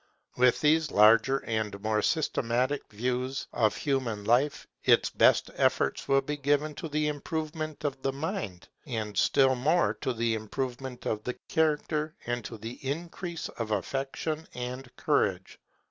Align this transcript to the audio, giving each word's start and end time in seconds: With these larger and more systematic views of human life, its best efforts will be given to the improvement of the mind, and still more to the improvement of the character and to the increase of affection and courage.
With 0.35 0.61
these 0.61 0.89
larger 0.89 1.45
and 1.45 1.79
more 1.79 2.01
systematic 2.01 2.91
views 2.91 3.45
of 3.53 3.75
human 3.77 4.23
life, 4.23 4.65
its 4.83 5.11
best 5.11 5.51
efforts 5.57 6.07
will 6.07 6.21
be 6.23 6.37
given 6.37 6.73
to 6.77 6.89
the 6.89 7.07
improvement 7.07 7.83
of 7.83 8.01
the 8.01 8.11
mind, 8.11 8.67
and 8.87 9.15
still 9.15 9.53
more 9.53 9.93
to 10.01 10.11
the 10.11 10.33
improvement 10.33 11.05
of 11.05 11.23
the 11.23 11.35
character 11.47 12.15
and 12.25 12.43
to 12.45 12.57
the 12.57 12.79
increase 12.83 13.47
of 13.47 13.69
affection 13.69 14.47
and 14.55 14.89
courage. 14.95 15.59